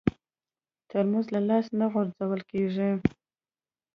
ترموز 0.89 1.25
له 1.33 1.39
لاسه 1.49 1.71
نه 1.79 1.85
غورځول 1.93 2.41
کېږي. 2.51 2.91